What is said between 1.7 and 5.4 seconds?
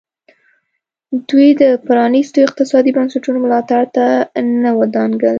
پرانیستو اقتصادي بنسټونو ملاتړ ته نه ودانګل.